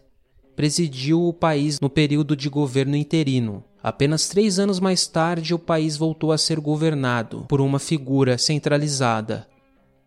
presidiu 0.58 1.24
o 1.24 1.32
país 1.32 1.78
no 1.78 1.88
período 1.88 2.34
de 2.34 2.48
governo 2.48 2.96
interino. 2.96 3.62
Apenas 3.80 4.28
três 4.28 4.58
anos 4.58 4.80
mais 4.80 5.06
tarde, 5.06 5.54
o 5.54 5.58
país 5.58 5.96
voltou 5.96 6.32
a 6.32 6.36
ser 6.36 6.58
governado 6.58 7.44
por 7.48 7.60
uma 7.60 7.78
figura 7.78 8.36
centralizada. 8.36 9.46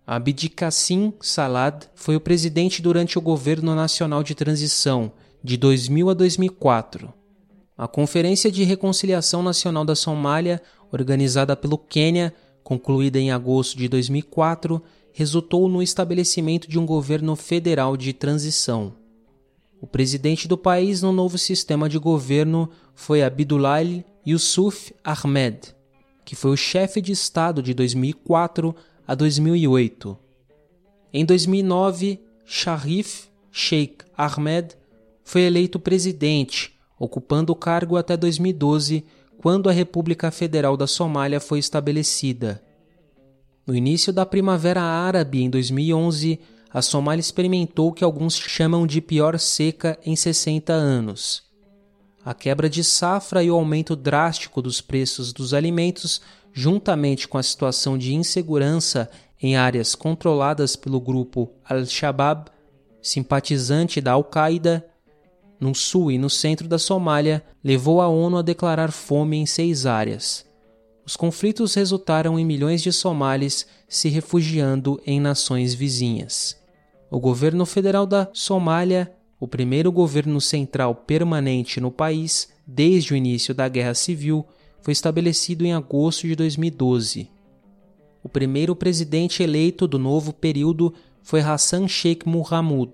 Abdi 0.06 0.50
Kassim 0.50 1.14
Salad 1.22 1.86
foi 1.96 2.18
o 2.18 2.20
presidente 2.20 2.82
durante 2.82 3.18
o 3.18 3.22
governo 3.22 3.74
nacional 3.74 4.24
de 4.24 4.36
transição, 4.36 5.14
de 5.42 5.56
2000 5.56 6.10
a 6.10 6.14
2004. 6.14 7.14
A 7.78 7.88
Conferência 7.88 8.52
de 8.52 8.66
Reconciliação 8.66 9.42
Nacional 9.42 9.86
da 9.86 9.96
Somália, 9.96 10.62
organizada 10.92 11.56
pelo 11.56 11.78
Quênia, 11.78 12.34
concluída 12.62 13.18
em 13.18 13.32
agosto 13.32 13.78
de 13.78 13.88
2004, 13.88 14.84
resultou 15.14 15.70
no 15.70 15.82
estabelecimento 15.82 16.70
de 16.70 16.78
um 16.78 16.86
governo 16.86 17.38
federal 17.38 17.96
de 17.96 18.12
transição. 18.12 19.00
O 19.82 19.88
presidente 19.88 20.48
do 20.48 20.56
país 20.56 21.02
no 21.02 21.12
novo 21.12 21.40
sistema 21.40 21.90
de 21.90 21.98
governo 21.98 22.70
foi 22.94 23.24
Abdullahi 23.24 24.06
Yusuf 24.26 24.94
Ahmed, 25.04 25.76
que 26.24 26.36
foi 26.36 26.52
o 26.52 26.56
chefe 26.56 27.02
de 27.02 27.12
Estado 27.12 27.64
de 27.64 27.74
2004 27.74 28.76
a 29.08 29.16
2008. 29.16 30.16
Em 31.12 31.26
2009, 31.26 32.22
Sharif 32.46 33.28
Sheikh 33.52 34.06
Ahmed 34.16 34.78
foi 35.24 35.42
eleito 35.42 35.80
presidente, 35.80 36.78
ocupando 37.00 37.52
o 37.52 37.56
cargo 37.56 37.98
até 37.98 38.16
2012, 38.16 39.04
quando 39.40 39.68
a 39.68 39.72
República 39.72 40.30
Federal 40.30 40.78
da 40.78 40.86
Somália 40.86 41.40
foi 41.40 41.58
estabelecida. 41.58 42.62
No 43.66 43.76
início 43.76 44.14
da 44.14 44.28
Primavera 44.28 44.82
Árabe, 44.82 45.42
em 45.42 45.50
2011, 45.50 46.40
a 46.74 46.82
Somália 46.82 47.20
experimentou 47.20 47.90
o 47.90 47.94
que 47.94 48.04
alguns 48.04 48.36
chamam 48.36 48.88
de 48.88 49.02
pior 49.02 49.38
seca 49.38 50.00
em 50.06 50.16
60 50.16 50.72
anos. 50.72 51.44
A 52.24 52.34
quebra 52.34 52.70
de 52.70 52.84
safra 52.84 53.44
e 53.44 53.52
o 53.52 53.56
aumento 53.56 53.96
drástico 53.96 54.62
dos 54.62 54.80
preços 54.80 55.34
dos 55.34 55.54
alimentos, 55.54 56.22
juntamente 56.54 57.28
com 57.28 57.38
a 57.38 57.44
situação 57.44 57.98
de 57.98 58.14
insegurança 58.14 59.10
em 59.42 59.56
áreas 59.56 59.96
controladas 59.96 60.76
pelo 60.76 61.02
grupo 61.02 61.52
Al-Shabaab, 61.66 62.52
simpatizante 63.02 64.00
da 64.00 64.12
Al-Qaeda, 64.12 64.86
no 65.60 65.76
sul 65.76 66.12
e 66.12 66.18
no 66.18 66.30
centro 66.30 66.68
da 66.68 66.80
Somália, 66.80 67.44
levou 67.64 68.02
a 68.02 68.08
ONU 68.08 68.38
a 68.38 68.42
declarar 68.42 68.92
fome 68.92 69.38
em 69.38 69.46
seis 69.46 69.86
áreas. 69.86 70.46
Os 71.06 71.16
conflitos 71.16 71.74
resultaram 71.74 72.40
em 72.40 72.46
milhões 72.46 72.82
de 72.82 72.94
somalis 72.94 73.66
se 73.90 74.10
refugiando 74.10 75.02
em 75.06 75.20
nações 75.20 75.74
vizinhas. 75.74 76.61
O 77.14 77.20
governo 77.20 77.66
federal 77.66 78.06
da 78.06 78.30
Somália, 78.32 79.12
o 79.38 79.46
primeiro 79.46 79.92
governo 79.92 80.40
central 80.40 80.96
permanente 80.96 81.82
no 81.82 81.92
país 81.92 82.48
desde 82.66 83.14
o 83.14 83.18
início 83.18 83.54
da 83.54 83.68
Guerra 83.68 83.94
Civil, 83.94 84.46
foi 84.82 84.94
estabelecido 84.94 85.66
em 85.66 85.74
agosto 85.74 86.26
de 86.26 86.38
2012. 86.38 87.30
O 88.24 88.30
primeiro 88.30 88.74
presidente 88.78 89.44
eleito 89.44 89.90
do 89.90 90.00
novo 90.00 90.32
período 90.32 90.94
foi 91.22 91.42
Hassan 91.42 91.86
Sheikh 91.86 92.26
Mohamud, 92.26 92.94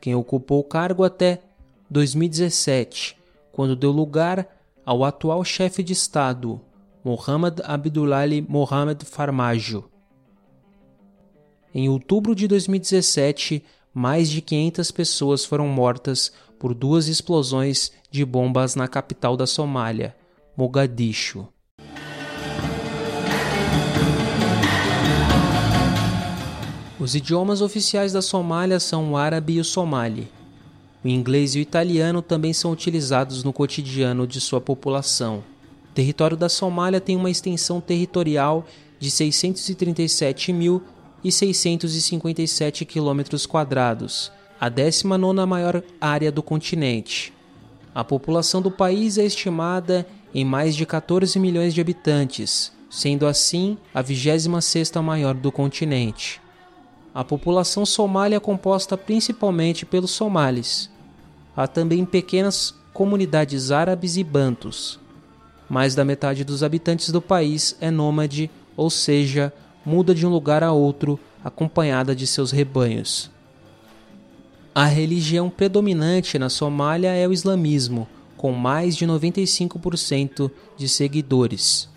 quem 0.00 0.14
ocupou 0.14 0.60
o 0.60 0.64
cargo 0.64 1.04
até 1.04 1.42
2017, 1.90 3.14
quando 3.52 3.76
deu 3.76 3.90
lugar 3.90 4.48
ao 4.86 5.04
atual 5.04 5.44
chefe 5.44 5.82
de 5.82 5.92
Estado, 5.92 6.62
Mohamed 7.04 7.60
Abdullahi 7.62 8.40
Mohamed 8.40 9.04
Farmajo. 9.04 9.84
Em 11.76 11.88
outubro 11.88 12.36
de 12.36 12.46
2017, 12.46 13.64
mais 13.92 14.30
de 14.30 14.40
500 14.40 14.92
pessoas 14.92 15.44
foram 15.44 15.66
mortas 15.66 16.30
por 16.56 16.72
duas 16.72 17.08
explosões 17.08 17.90
de 18.12 18.24
bombas 18.24 18.76
na 18.76 18.86
capital 18.86 19.36
da 19.36 19.44
Somália, 19.44 20.14
Mogadishu. 20.56 21.48
Os 27.00 27.16
idiomas 27.16 27.60
oficiais 27.60 28.12
da 28.12 28.22
Somália 28.22 28.78
são 28.78 29.10
o 29.10 29.16
árabe 29.16 29.54
e 29.54 29.60
o 29.60 29.64
somali. 29.64 30.28
O 31.04 31.08
inglês 31.08 31.56
e 31.56 31.58
o 31.58 31.60
italiano 31.60 32.22
também 32.22 32.52
são 32.52 32.70
utilizados 32.70 33.42
no 33.42 33.52
cotidiano 33.52 34.28
de 34.28 34.40
sua 34.40 34.60
população. 34.60 35.42
O 35.90 35.92
território 35.92 36.36
da 36.36 36.48
Somália 36.48 37.00
tem 37.00 37.16
uma 37.16 37.30
extensão 37.32 37.80
territorial 37.80 38.64
de 39.00 39.10
637 39.10 40.52
mil 40.52 40.80
e 41.24 41.32
657 41.32 42.84
quilômetros 42.84 43.46
quadrados, 43.46 44.30
a 44.60 44.68
19 44.68 45.46
maior 45.46 45.82
área 46.00 46.30
do 46.30 46.42
continente. 46.42 47.32
A 47.94 48.04
população 48.04 48.60
do 48.60 48.70
país 48.70 49.16
é 49.16 49.24
estimada 49.24 50.06
em 50.34 50.44
mais 50.44 50.76
de 50.76 50.84
14 50.84 51.38
milhões 51.38 51.72
de 51.72 51.80
habitantes, 51.80 52.72
sendo 52.90 53.26
assim 53.26 53.78
a 53.94 54.02
26ª 54.02 55.00
maior 55.00 55.34
do 55.34 55.50
continente. 55.50 56.40
A 57.14 57.24
população 57.24 57.86
somália 57.86 58.36
é 58.36 58.40
composta 58.40 58.96
principalmente 58.96 59.86
pelos 59.86 60.10
somalis. 60.10 60.90
Há 61.56 61.68
também 61.68 62.04
pequenas 62.04 62.74
comunidades 62.92 63.70
árabes 63.70 64.16
e 64.16 64.24
bantos. 64.24 64.98
Mais 65.68 65.94
da 65.94 66.04
metade 66.04 66.44
dos 66.44 66.62
habitantes 66.62 67.10
do 67.10 67.22
país 67.22 67.76
é 67.80 67.90
nômade, 67.90 68.50
ou 68.76 68.90
seja, 68.90 69.52
muda 69.84 70.14
de 70.14 70.26
um 70.26 70.30
lugar 70.30 70.62
a 70.62 70.72
outro 70.72 71.18
acompanhada 71.42 72.14
de 72.14 72.26
seus 72.26 72.50
rebanhos. 72.50 73.30
A 74.74 74.86
religião 74.86 75.48
predominante 75.48 76.38
na 76.38 76.48
Somália 76.48 77.12
é 77.12 77.28
o 77.28 77.32
islamismo, 77.32 78.08
com 78.36 78.52
mais 78.52 78.96
de 78.96 79.06
95% 79.06 80.50
de 80.76 80.88
seguidores. 80.88 81.88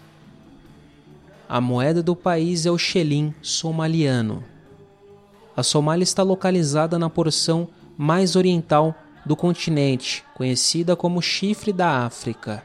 A 1.50 1.60
moeda 1.60 2.04
do 2.04 2.16
país 2.16 2.66
é 2.66 2.72
o 2.72 2.78
xelim 2.78 3.34
somaliano. 3.42 4.44
A 5.56 5.64
Somália 5.64 6.04
está 6.04 6.22
localizada 6.22 7.00
na 7.00 7.10
porção 7.10 7.68
mais 7.98 8.36
oriental 8.36 8.94
do 9.26 9.36
continente, 9.36 10.24
conhecida 10.36 10.96
como 10.96 11.22
Chifre 11.22 11.74
da 11.74 12.06
África. 12.06 12.64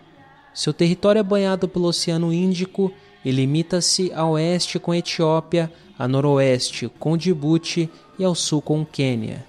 Seu 0.52 0.75
território 0.75 1.21
é 1.21 1.23
banhado 1.23 1.67
pelo 1.67 1.87
Oceano 1.87 2.33
Índico 2.33 2.93
e 3.25 3.31
limita-se 3.31 4.12
a 4.12 4.25
oeste 4.26 4.79
com 4.79 4.91
a 4.91 4.99
Etiópia, 4.99 5.73
a 5.99 6.09
noroeste 6.09 6.91
com 6.99 7.17
Djibouti 7.17 7.88
e 8.19 8.25
ao 8.25 8.35
sul 8.35 8.61
com 8.61 8.83
o 8.83 8.87
Quênia. 8.87 9.45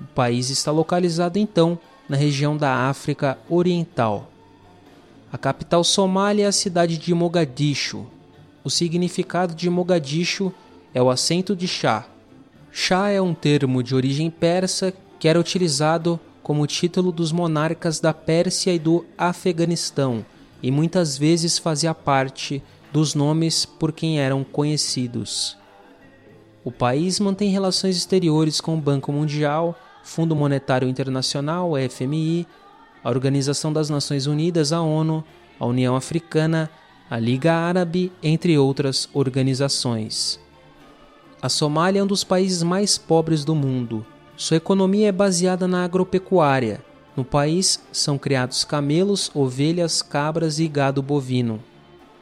O 0.00 0.04
país 0.14 0.50
está 0.50 0.72
localizado 0.72 1.38
então 1.38 1.78
na 2.08 2.16
região 2.16 2.56
da 2.56 2.88
África 2.88 3.38
Oriental. 3.48 4.28
A 5.32 5.38
capital 5.38 5.84
somália 5.84 6.44
é 6.44 6.48
a 6.48 6.52
cidade 6.52 6.98
de 6.98 7.14
Mogadishu. 7.14 8.06
O 8.64 8.70
significado 8.70 9.54
de 9.54 9.70
Mogadishu 9.70 10.52
é 10.92 11.00
o 11.00 11.08
acento 11.08 11.54
de 11.54 11.68
chá. 11.68 12.06
Chá 12.70 13.10
é 13.10 13.20
um 13.20 13.32
termo 13.32 13.82
de 13.82 13.94
origem 13.94 14.30
persa 14.30 14.92
que 15.18 15.28
era 15.28 15.38
utilizado 15.38 16.18
como 16.42 16.66
título 16.66 17.12
dos 17.12 17.30
monarcas 17.30 18.00
da 18.00 18.12
Pérsia 18.12 18.74
e 18.74 18.78
do 18.78 19.06
Afeganistão 19.16 20.24
e 20.62 20.70
muitas 20.70 21.18
vezes 21.18 21.58
fazia 21.58 21.94
parte 21.94 22.62
dos 22.92 23.14
nomes 23.14 23.64
por 23.64 23.92
quem 23.92 24.20
eram 24.20 24.44
conhecidos. 24.44 25.56
O 26.64 26.70
país 26.70 27.18
mantém 27.18 27.50
relações 27.50 27.96
exteriores 27.96 28.60
com 28.60 28.76
o 28.76 28.80
Banco 28.80 29.10
Mundial, 29.12 29.76
Fundo 30.04 30.36
Monetário 30.36 30.88
Internacional, 30.88 31.72
FMI, 31.90 32.46
a 33.02 33.10
Organização 33.10 33.72
das 33.72 33.90
Nações 33.90 34.26
Unidas, 34.26 34.72
a 34.72 34.80
ONU, 34.80 35.24
a 35.58 35.66
União 35.66 35.96
Africana, 35.96 36.70
a 37.10 37.18
Liga 37.18 37.52
Árabe, 37.52 38.12
entre 38.22 38.56
outras 38.56 39.08
organizações. 39.12 40.38
A 41.40 41.48
Somália 41.48 42.00
é 42.00 42.02
um 42.02 42.06
dos 42.06 42.22
países 42.22 42.62
mais 42.62 42.96
pobres 42.96 43.44
do 43.44 43.54
mundo. 43.54 44.06
Sua 44.36 44.56
economia 44.56 45.08
é 45.08 45.12
baseada 45.12 45.66
na 45.66 45.84
agropecuária. 45.84 46.84
No 47.16 47.24
país 47.24 47.80
são 47.92 48.16
criados 48.16 48.64
camelos, 48.64 49.30
ovelhas, 49.34 50.00
cabras 50.00 50.58
e 50.58 50.66
gado 50.66 51.02
bovino. 51.02 51.62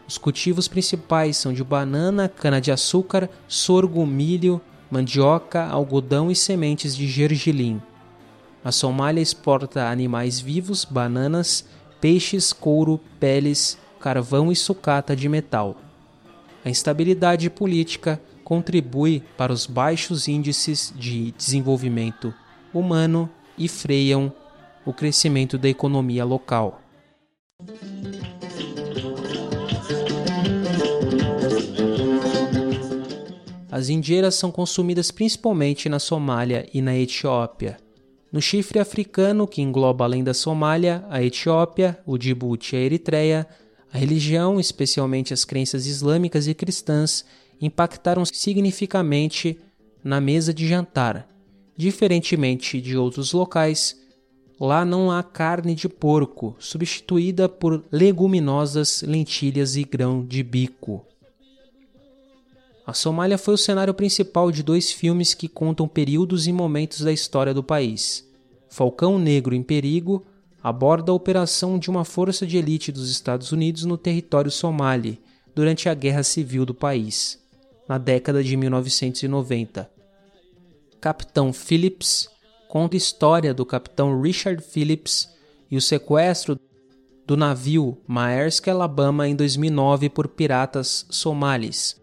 Os 0.07 0.19
cultivos 0.19 0.67
principais 0.67 1.37
são 1.37 1.53
de 1.53 1.63
banana, 1.63 2.29
cana-de-açúcar, 2.29 3.31
sorgo, 3.47 4.05
milho, 4.05 4.61
mandioca, 4.91 5.65
algodão 5.67 6.31
e 6.31 6.35
sementes 6.35 6.97
de 6.97 7.07
gergelim. 7.07 7.81
A 8.65 8.73
Somália 8.73 9.23
exporta 9.23 9.89
animais 9.89 10.41
vivos, 10.41 10.85
bananas, 10.85 11.65
peixes, 12.01 12.53
couro, 12.53 13.01
peles, 13.21 13.79
carvão 14.01 14.51
e 14.51 14.57
sucata 14.57 15.15
de 15.15 15.29
metal. 15.29 15.77
A 16.65 16.69
instabilidade 16.69 17.49
política 17.49 18.21
contribui 18.43 19.23
para 19.37 19.53
os 19.53 19.65
baixos 19.65 20.27
índices 20.27 20.93
de 20.97 21.31
desenvolvimento 21.33 22.35
humano 22.75 23.31
e 23.57 23.69
freiam 23.69 24.33
o 24.85 24.93
crescimento 24.93 25.59
da 25.59 25.69
economia 25.69 26.25
local. 26.25 26.81
As 33.71 33.89
indeiras 33.89 34.35
são 34.35 34.51
consumidas 34.51 35.11
principalmente 35.11 35.89
na 35.89 35.99
Somália 35.99 36.69
e 36.75 36.83
na 36.83 36.97
Etiópia. 36.97 37.79
No 38.33 38.41
chifre 38.41 38.79
africano, 38.79 39.47
que 39.47 39.63
engloba 39.63 40.05
além 40.05 40.23
da 40.23 40.35
Somália, 40.35 41.05
a 41.09 41.23
Etiópia, 41.23 41.99
o 42.05 42.19
Djibouti 42.19 42.75
e 42.75 42.79
a 42.79 42.83
Eritreia, 42.83 43.47
a 43.93 43.99
religião, 43.99 44.61
especialmente 44.61 45.33
as 45.33 45.45
crenças 45.45 45.87
islâmicas 45.87 46.47
e 46.47 46.55
cristãs, 46.55 47.25
impactaram 47.61 48.25
significativamente 48.25 49.59
na 50.03 50.21
mesa 50.21 50.55
de 50.55 50.67
jantar. 50.67 51.27
Diferentemente 51.77 52.81
de 52.81 52.97
outros 52.97 53.33
locais, 53.33 53.97
lá 54.61 54.85
não 54.85 55.11
há 55.11 55.23
carne 55.23 55.75
de 55.75 55.89
porco, 55.89 56.55
substituída 56.59 57.49
por 57.49 57.83
leguminosas, 57.91 59.03
lentilhas 59.03 59.75
e 59.75 59.85
grão 59.85 60.23
de 60.23 60.43
bico. 60.43 61.07
A 62.87 62.93
Somália 62.93 63.39
foi 63.39 63.55
o 63.55 63.59
cenário 63.59 63.95
principal 63.95 64.53
de 64.53 64.63
dois 64.63 64.93
filmes 64.93 65.33
que 65.33 65.49
contam 65.49 65.89
períodos 65.89 66.47
e 66.47 66.53
momentos 66.53 67.01
da 67.01 67.13
história 67.13 67.55
do 67.55 67.63
país. 67.63 68.29
Falcão 68.69 69.19
Negro 69.19 69.55
em 69.55 69.63
Perigo 69.63 70.27
aborda 70.63 71.11
a 71.11 71.15
operação 71.15 71.79
de 71.79 71.89
uma 71.89 72.05
força 72.05 72.47
de 72.47 72.59
elite 72.59 72.93
dos 72.93 73.11
Estados 73.11 73.53
Unidos 73.53 73.85
no 73.85 73.97
território 73.97 74.51
somali 74.51 75.19
durante 75.55 75.89
a 75.89 75.95
Guerra 75.95 76.23
Civil 76.23 76.67
do 76.67 76.75
país, 76.75 77.41
na 77.89 77.97
década 77.97 78.45
de 78.45 78.57
1990. 78.57 79.91
Capitão 81.01 81.53
Phillips 81.53 82.29
conta 82.71 82.97
história 82.97 83.53
do 83.53 83.67
capitão 83.67 84.23
Richard 84.23 84.63
Phillips 84.63 85.29
e 85.69 85.77
o 85.77 85.81
sequestro 85.81 86.57
do 87.27 87.37
navio 87.37 87.99
Maersk 88.07 88.69
Alabama 88.69 89.27
em 89.27 89.35
2009 89.35 90.09
por 90.09 90.29
piratas 90.29 91.05
somalis. 91.11 92.01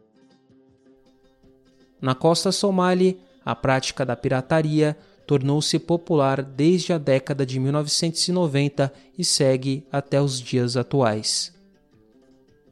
Na 2.02 2.14
costa 2.14 2.52
somali, 2.52 3.18
a 3.46 3.56
prática 3.56 4.06
da 4.06 4.14
pirataria 4.14 4.98
tornou-se 5.26 5.80
popular 5.80 6.44
desde 6.44 6.92
a 6.92 6.98
década 6.98 7.46
de 7.46 7.62
1990 7.62 8.94
e 9.18 9.24
segue 9.24 9.88
até 9.90 10.22
os 10.22 10.38
dias 10.38 10.76
atuais. 10.76 11.56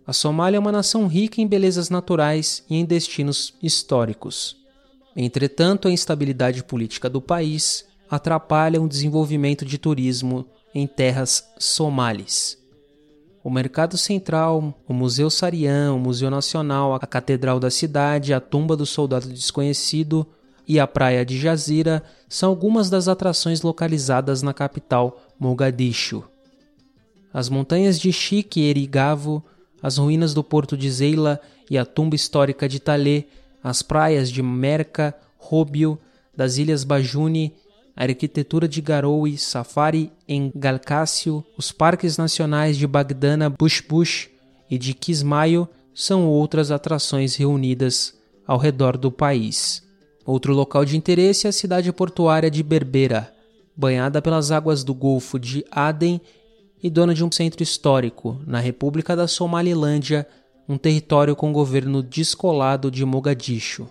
A 0.06 0.12
Somália 0.12 0.58
é 0.58 0.60
uma 0.60 0.72
nação 0.72 1.08
rica 1.08 1.40
em 1.40 1.48
belezas 1.48 1.90
naturais 1.90 2.62
e 2.70 2.76
em 2.76 2.84
destinos 2.84 3.54
históricos. 3.64 4.65
Entretanto, 5.16 5.88
a 5.88 5.92
instabilidade 5.92 6.64
política 6.64 7.10
do 7.10 7.22
país 7.22 7.86
atrapalha 8.10 8.82
o 8.82 8.90
desenvolvimento 8.90 9.66
de 9.66 9.78
turismo 9.78 10.46
em 10.74 10.86
terras 10.86 11.52
somalis 11.58 12.66
o 13.46 13.50
Mercado 13.52 13.96
Central, 13.96 14.74
o 14.88 14.92
Museu 14.92 15.30
Sarian, 15.30 15.94
o 15.94 16.00
Museu 16.00 16.32
Nacional, 16.32 16.96
a 16.96 17.00
Catedral 17.00 17.60
da 17.60 17.70
Cidade, 17.70 18.34
a 18.34 18.40
Tumba 18.40 18.76
do 18.76 18.88
Soldado 18.88 19.30
Desconhecido 19.30 20.26
e 20.68 20.80
a 20.80 20.88
Praia 20.88 21.24
de 21.24 21.38
Jazira 21.38 22.02
são 22.28 22.50
algumas 22.50 22.90
das 22.90 23.08
atrações 23.08 23.62
localizadas 23.62 24.42
na 24.42 24.52
capital, 24.52 25.22
Mogadishu. 25.40 26.24
As 27.32 27.48
montanhas 27.48 28.00
de 28.00 28.12
Chique 28.12 28.62
e 28.62 28.68
Erigavo, 28.68 29.46
as 29.80 30.00
ruínas 30.00 30.34
do 30.34 30.44
porto 30.44 30.76
de 30.76 30.90
Zeila 30.90 31.40
e 31.70 31.78
a 31.78 31.86
tumba 31.86 32.16
histórica 32.16 32.68
de 32.68 32.80
Talé, 32.80 33.26
as 33.70 33.82
praias 33.82 34.32
de 34.32 34.44
Merca, 34.44 35.16
Róbio, 35.38 36.00
das 36.36 36.58
ilhas 36.58 36.84
Bajuni 36.84 37.54
a 37.96 38.04
arquitetura 38.04 38.68
de 38.68 38.82
Garowe, 38.82 39.38
Safari 39.38 40.12
em 40.28 40.52
Galcácio, 40.54 41.44
os 41.58 41.72
parques 41.72 42.18
nacionais 42.18 42.78
de 42.78 42.86
Bagdana, 42.86 43.50
Bush 43.50 43.82
Bush 43.82 44.30
e 44.70 44.78
de 44.78 44.94
Kismayo 44.94 45.68
são 45.94 46.28
outras 46.28 46.72
atrações 46.72 47.36
reunidas 47.36 48.14
ao 48.46 48.58
redor 48.58 48.98
do 48.98 49.10
país. 49.10 49.82
Outro 50.26 50.54
local 50.54 50.84
de 50.84 50.98
interesse 50.98 51.48
é 51.48 51.50
a 51.50 51.54
cidade 51.54 51.92
portuária 51.94 52.52
de 52.52 52.62
Berbera, 52.62 53.34
banhada 53.78 54.22
pelas 54.22 54.52
águas 54.52 54.84
do 54.84 54.94
Golfo 54.94 55.40
de 55.40 55.66
Aden 55.72 56.20
e 56.84 56.90
dona 56.90 57.14
de 57.14 57.24
um 57.24 57.32
centro 57.32 57.64
histórico 57.64 58.42
na 58.46 58.60
República 58.60 59.16
da 59.16 59.28
Somalilândia, 59.28 60.28
um 60.68 60.78
território 60.78 61.36
com 61.36 61.54
governo 61.54 62.02
descolado 62.02 62.90
de 62.90 63.06
Mogadishu. 63.06 63.88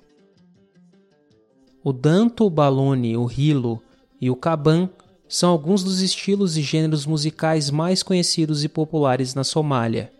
O 1.82 1.92
Danto, 1.92 2.46
o 2.46 2.50
Balone, 2.50 3.16
o 3.16 3.30
Hilo 3.30 3.82
e 4.20 4.30
o 4.30 4.37
Kaban 4.37 4.88
são 5.28 5.50
alguns 5.50 5.84
dos 5.84 6.00
estilos 6.00 6.56
e 6.56 6.62
gêneros 6.62 7.06
musicais 7.06 7.70
mais 7.70 8.02
conhecidos 8.02 8.64
e 8.64 8.68
populares 8.68 9.34
na 9.34 9.44
Somália. 9.44 10.12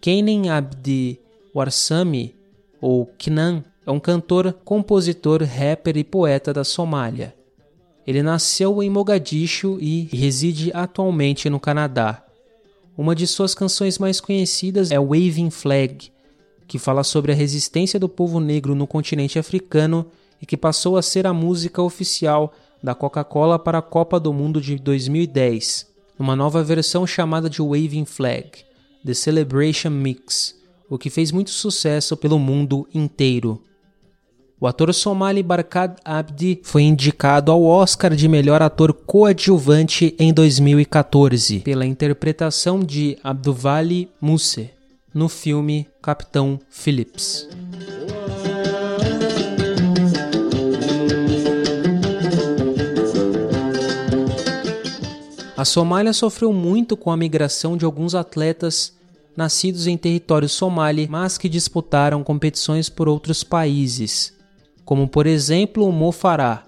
Kennen 0.00 0.50
Abdi 0.50 1.20
Warsami 1.54 2.34
ou 2.80 3.06
Knan, 3.18 3.64
é 3.86 3.90
um 3.90 4.00
cantor, 4.00 4.52
compositor, 4.64 5.42
rapper 5.42 5.96
e 5.96 6.04
poeta 6.04 6.52
da 6.52 6.64
Somália. 6.64 7.34
Ele 8.06 8.22
nasceu 8.22 8.82
em 8.82 8.90
Mogadishu 8.90 9.78
e 9.80 10.08
reside 10.12 10.70
atualmente 10.74 11.48
no 11.48 11.58
Canadá. 11.58 12.25
Uma 12.98 13.14
de 13.14 13.26
suas 13.26 13.54
canções 13.54 13.98
mais 13.98 14.20
conhecidas 14.20 14.90
é 14.90 14.98
Waving 14.98 15.50
Flag, 15.50 16.10
que 16.66 16.78
fala 16.78 17.04
sobre 17.04 17.30
a 17.30 17.34
resistência 17.34 18.00
do 18.00 18.08
povo 18.08 18.40
negro 18.40 18.74
no 18.74 18.86
continente 18.86 19.38
africano 19.38 20.06
e 20.40 20.46
que 20.46 20.56
passou 20.56 20.96
a 20.96 21.02
ser 21.02 21.26
a 21.26 21.32
música 21.34 21.82
oficial 21.82 22.54
da 22.82 22.94
Coca-Cola 22.94 23.58
para 23.58 23.78
a 23.78 23.82
Copa 23.82 24.18
do 24.18 24.32
Mundo 24.32 24.62
de 24.62 24.76
2010, 24.76 25.86
numa 26.18 26.34
nova 26.34 26.62
versão 26.62 27.06
chamada 27.06 27.50
de 27.50 27.60
Waving 27.60 28.06
Flag, 28.06 28.64
The 29.04 29.12
Celebration 29.12 29.90
Mix, 29.90 30.54
o 30.88 30.96
que 30.96 31.10
fez 31.10 31.30
muito 31.30 31.50
sucesso 31.50 32.16
pelo 32.16 32.38
mundo 32.38 32.88
inteiro. 32.94 33.62
O 34.58 34.66
ator 34.66 34.94
somali 34.94 35.42
Barkad 35.42 35.96
Abdi 36.02 36.60
foi 36.62 36.82
indicado 36.82 37.52
ao 37.52 37.62
Oscar 37.62 38.14
de 38.14 38.26
melhor 38.26 38.62
ator 38.62 38.94
coadjuvante 38.94 40.16
em 40.18 40.32
2014 40.32 41.60
pela 41.60 41.84
interpretação 41.84 42.80
de 42.80 43.18
Abduvali 43.22 44.08
Muse 44.18 44.70
no 45.12 45.28
filme 45.28 45.86
Capitão 46.00 46.58
Phillips. 46.70 47.46
A 55.54 55.66
Somália 55.66 56.14
sofreu 56.14 56.50
muito 56.54 56.96
com 56.96 57.10
a 57.10 57.16
migração 57.16 57.76
de 57.76 57.84
alguns 57.84 58.14
atletas 58.14 58.94
nascidos 59.36 59.86
em 59.86 59.98
território 59.98 60.48
somali, 60.48 61.06
mas 61.10 61.36
que 61.36 61.46
disputaram 61.46 62.24
competições 62.24 62.88
por 62.88 63.06
outros 63.06 63.44
países, 63.44 64.32
como 64.86 65.08
por 65.08 65.26
exemplo 65.26 65.90
Mo 65.90 66.12
Farah, 66.12 66.64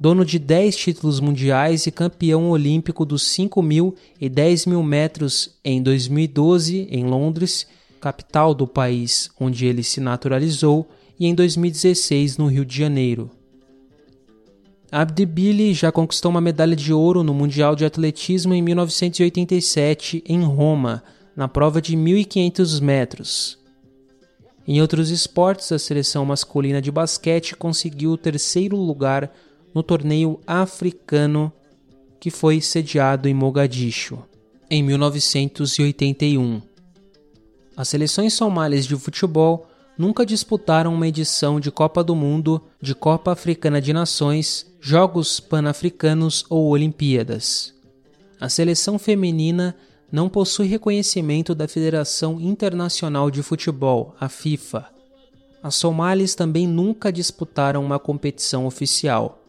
dono 0.00 0.24
de 0.24 0.38
10 0.38 0.74
títulos 0.74 1.20
mundiais 1.20 1.86
e 1.86 1.90
campeão 1.90 2.48
olímpico 2.50 3.04
dos 3.04 3.22
5 3.24 3.62
mil 3.62 3.94
e 4.18 4.26
10 4.26 4.64
mil 4.66 4.82
metros 4.82 5.58
em 5.62 5.82
2012 5.82 6.88
em 6.90 7.04
Londres, 7.04 7.66
capital 8.00 8.54
do 8.54 8.66
país 8.66 9.30
onde 9.38 9.66
ele 9.66 9.82
se 9.82 10.00
naturalizou, 10.00 10.88
e 11.20 11.26
em 11.26 11.34
2016 11.34 12.38
no 12.38 12.46
Rio 12.46 12.64
de 12.64 12.74
Janeiro. 12.76 13.30
Abdibili 14.90 15.74
já 15.74 15.92
conquistou 15.92 16.30
uma 16.30 16.40
medalha 16.40 16.74
de 16.76 16.92
ouro 16.92 17.22
no 17.22 17.34
Mundial 17.34 17.76
de 17.76 17.84
Atletismo 17.84 18.54
em 18.54 18.62
1987 18.62 20.22
em 20.26 20.42
Roma, 20.42 21.02
na 21.36 21.48
prova 21.48 21.82
de 21.82 21.94
1.500 21.94 22.80
metros. 22.80 23.57
Em 24.70 24.82
outros 24.82 25.08
esportes, 25.08 25.72
a 25.72 25.78
seleção 25.78 26.26
masculina 26.26 26.82
de 26.82 26.92
basquete 26.92 27.56
conseguiu 27.56 28.10
o 28.10 28.18
terceiro 28.18 28.76
lugar 28.76 29.32
no 29.74 29.82
torneio 29.82 30.38
africano 30.46 31.50
que 32.20 32.30
foi 32.30 32.60
sediado 32.60 33.26
em 33.26 33.32
Mogadishu 33.32 34.22
em 34.70 34.82
1981. 34.82 36.60
As 37.74 37.88
seleções 37.88 38.34
somalis 38.34 38.84
de 38.84 38.94
futebol 38.96 39.66
nunca 39.96 40.26
disputaram 40.26 40.92
uma 40.92 41.08
edição 41.08 41.58
de 41.58 41.70
Copa 41.70 42.04
do 42.04 42.14
Mundo, 42.14 42.60
de 42.78 42.94
Copa 42.94 43.32
Africana 43.32 43.80
de 43.80 43.94
Nações, 43.94 44.66
Jogos 44.82 45.40
Pan-Africanos 45.40 46.44
ou 46.50 46.68
Olimpíadas. 46.68 47.72
A 48.38 48.50
seleção 48.50 48.98
feminina 48.98 49.74
não 50.10 50.28
possui 50.28 50.66
reconhecimento 50.66 51.54
da 51.54 51.68
Federação 51.68 52.40
Internacional 52.40 53.30
de 53.30 53.42
Futebol, 53.42 54.14
a 54.18 54.28
FIFA. 54.28 54.86
As 55.62 55.74
somalis 55.74 56.34
também 56.34 56.66
nunca 56.66 57.12
disputaram 57.12 57.84
uma 57.84 57.98
competição 57.98 58.66
oficial. 58.66 59.44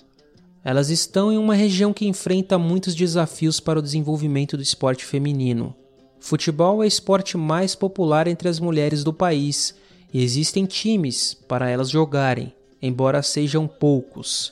Elas 0.63 0.89
estão 0.89 1.31
em 1.31 1.37
uma 1.37 1.55
região 1.55 1.93
que 1.93 2.07
enfrenta 2.07 2.57
muitos 2.57 2.93
desafios 2.93 3.59
para 3.59 3.79
o 3.79 3.81
desenvolvimento 3.81 4.57
do 4.57 4.63
esporte 4.63 5.05
feminino. 5.05 5.73
Futebol 6.19 6.83
é 6.83 6.85
o 6.85 6.87
esporte 6.87 7.37
mais 7.37 7.75
popular 7.75 8.27
entre 8.27 8.49
as 8.49 8.59
mulheres 8.59 9.03
do 9.03 9.13
país 9.13 9.73
e 10.13 10.21
existem 10.21 10.65
times 10.65 11.33
para 11.47 11.69
elas 11.69 11.89
jogarem, 11.89 12.53
embora 12.81 13.23
sejam 13.23 13.67
poucos. 13.67 14.51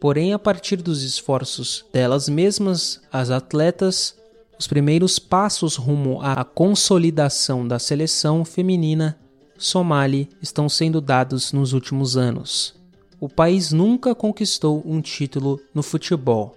Porém, 0.00 0.32
a 0.32 0.38
partir 0.38 0.76
dos 0.76 1.02
esforços 1.02 1.84
delas 1.92 2.28
mesmas, 2.28 3.00
as 3.12 3.30
atletas, 3.30 4.16
os 4.58 4.66
primeiros 4.66 5.18
passos 5.18 5.76
rumo 5.76 6.20
à 6.22 6.44
consolidação 6.44 7.66
da 7.66 7.78
seleção 7.78 8.44
feminina 8.44 9.18
somali 9.58 10.28
estão 10.42 10.68
sendo 10.68 11.00
dados 11.00 11.52
nos 11.52 11.72
últimos 11.72 12.16
anos. 12.16 12.74
O 13.20 13.28
país 13.28 13.72
nunca 13.72 14.14
conquistou 14.14 14.82
um 14.84 15.00
título 15.00 15.60
no 15.72 15.82
futebol. 15.82 16.56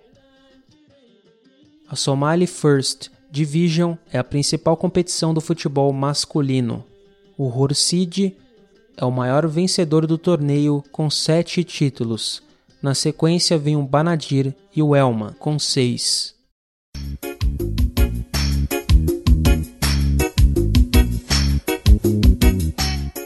A 1.89 1.95
Somali 1.95 2.45
First 2.45 3.09
Division 3.31 3.95
é 4.11 4.17
a 4.17 4.23
principal 4.23 4.75
competição 4.75 5.33
do 5.33 5.39
futebol 5.39 5.91
masculino. 5.93 6.83
O 7.37 7.47
Horsid 7.47 8.35
é 8.97 9.05
o 9.05 9.11
maior 9.11 9.47
vencedor 9.47 10.05
do 10.05 10.17
torneio 10.17 10.83
com 10.91 11.09
sete 11.09 11.63
títulos. 11.63 12.43
Na 12.81 12.93
sequência 12.93 13.57
vem 13.57 13.75
o 13.75 13.83
Banadir 13.83 14.53
e 14.75 14.81
o 14.81 14.95
Elma 14.95 15.35
com 15.39 15.57
seis. 15.57 16.36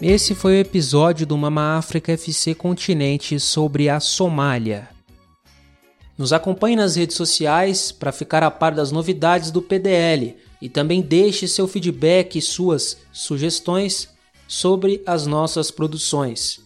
Esse 0.01 0.33
foi 0.33 0.53
o 0.53 0.59
episódio 0.59 1.27
do 1.27 1.37
Mama 1.37 1.77
África 1.77 2.13
FC 2.13 2.55
Continente 2.55 3.39
sobre 3.39 3.87
a 3.87 3.99
Somália. 3.99 4.89
Nos 6.17 6.33
acompanhe 6.33 6.75
nas 6.75 6.95
redes 6.95 7.15
sociais 7.15 7.91
para 7.91 8.11
ficar 8.11 8.41
a 8.41 8.49
par 8.49 8.73
das 8.73 8.91
novidades 8.91 9.51
do 9.51 9.61
PDL 9.61 10.35
e 10.59 10.67
também 10.67 11.01
deixe 11.01 11.47
seu 11.47 11.67
feedback 11.67 12.35
e 12.35 12.41
suas 12.41 12.97
sugestões 13.13 14.09
sobre 14.47 15.03
as 15.05 15.27
nossas 15.27 15.69
produções. 15.69 16.61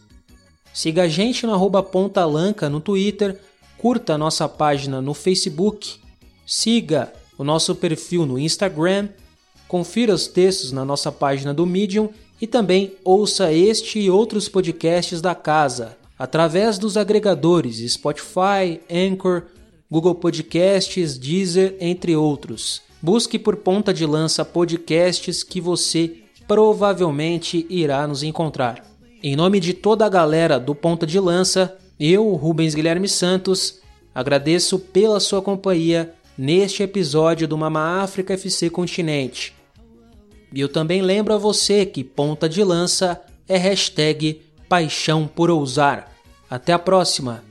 Siga 0.74 1.04
a 1.04 1.08
gente 1.10 1.45
no 1.45 1.54
arroba 1.54 1.84
Pontalanca 1.84 2.69
no 2.69 2.80
Twitter, 2.80 3.38
curta 3.78 4.13
a 4.13 4.17
nossa 4.17 4.48
página 4.48 5.02
no 5.02 5.13
Facebook, 5.13 6.00
siga 6.48 7.12
o 7.38 7.43
nosso 7.43 7.76
perfil 7.76 8.26
no 8.26 8.39
Instagram, 8.39 9.10
confira 9.67 10.13
os 10.13 10.28
textos 10.28 10.71
na 10.71 10.86
nossa 10.86 11.12
página 11.12 11.54
do 11.54 11.65
Medium 11.65 12.10
e 12.41 12.47
também 12.47 12.93
ouça 13.04 13.51
este 13.51 13.99
e 13.99 14.10
outros 14.10 14.49
podcasts 14.49 15.21
da 15.21 15.34
casa 15.34 15.97
através 16.17 16.78
dos 16.78 16.97
agregadores 16.97 17.78
Spotify, 17.91 18.80
Anchor, 18.91 19.43
Google 19.89 20.15
Podcasts, 20.15 21.17
Deezer, 21.17 21.75
entre 21.80 22.15
outros. 22.15 22.82
Busque 23.01 23.38
por 23.38 23.58
Ponta 23.58 23.93
de 23.93 24.06
Lança 24.06 24.43
Podcasts 24.43 25.43
que 25.43 25.62
você 25.62 26.17
provavelmente 26.47 27.65
irá 27.69 28.08
nos 28.08 28.23
encontrar. 28.23 28.84
Em 29.21 29.36
nome 29.36 29.60
de 29.60 29.73
toda 29.73 30.06
a 30.06 30.10
galera 30.10 30.60
do 30.60 30.75
Ponta 30.75 31.06
de 31.06 31.19
Lança, 31.19 31.78
eu, 31.99 32.34
Rubens 32.34 32.75
Guilherme 32.75 33.08
Santos, 33.08 33.80
agradeço 34.13 34.78
pela 34.80 35.19
sua 35.19 35.41
companhia 35.41 36.13
neste 36.38 36.84
episódio 36.84 37.47
do 37.47 37.58
Mama 37.58 38.01
África 38.01 38.34
FC 38.34 38.69
Continente. 38.69 39.55
E 40.53 40.62
eu 40.62 40.69
também 40.69 41.01
lembro 41.01 41.34
a 41.34 41.38
você 41.38 41.86
que 41.86 42.03
Ponta 42.03 42.47
de 42.47 42.63
Lança 42.63 43.21
é 43.47 43.58
hashtag 43.58 44.41
paixão 44.67 45.27
por 45.27 45.49
ousar. 45.49 46.12
Até 46.49 46.73
a 46.73 46.79
próxima! 46.79 47.43